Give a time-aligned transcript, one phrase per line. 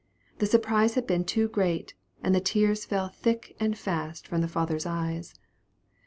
[0.39, 1.93] The surprise had been too great,
[2.23, 5.35] and tears fell thick and fast from the father's eyes.